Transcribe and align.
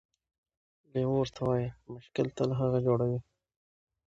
لیوه 0.91 1.15
ورته 1.19 1.39
وايي: 1.47 1.67
مشکل 1.93 2.27
تل 2.37 2.49
هغه 2.59 2.79
جوړوي، 2.87 3.19